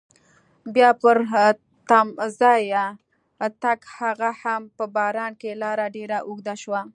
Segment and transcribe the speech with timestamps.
[0.73, 1.17] بیا تر
[1.89, 2.85] تمځایه
[3.63, 6.81] تګ هغه هم په باران کې لاره ډېره اوږده شوه.